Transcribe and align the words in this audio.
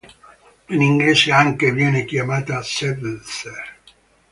In 0.69 0.81
inglese 0.81 1.31
anche 1.31 1.71
viene 1.71 2.05
chiamata 2.05 2.63
"seltzer". 2.63 3.75